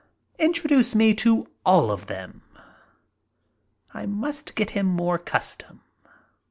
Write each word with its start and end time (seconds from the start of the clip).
"Introduce 0.39 0.95
me 0.95 1.13
to 1.13 1.45
all 1.63 1.91
of 1.91 2.07
them." 2.07 2.41
I 3.93 4.07
must 4.07 4.55
get 4.55 4.71
him 4.71 4.87
more 4.87 5.19
custom. 5.19 5.81